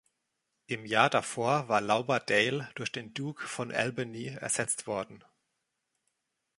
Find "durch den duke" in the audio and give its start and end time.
2.73-3.43